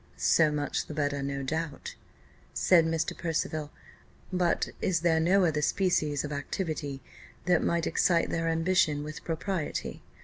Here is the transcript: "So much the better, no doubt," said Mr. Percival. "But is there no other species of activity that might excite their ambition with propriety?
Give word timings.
"So 0.17 0.51
much 0.51 0.87
the 0.87 0.95
better, 0.95 1.21
no 1.21 1.43
doubt," 1.43 1.93
said 2.55 2.85
Mr. 2.85 3.15
Percival. 3.15 3.69
"But 4.33 4.69
is 4.81 5.01
there 5.01 5.19
no 5.19 5.45
other 5.45 5.61
species 5.61 6.23
of 6.23 6.31
activity 6.31 7.03
that 7.45 7.63
might 7.63 7.85
excite 7.85 8.31
their 8.31 8.47
ambition 8.49 9.03
with 9.03 9.23
propriety? 9.23 10.01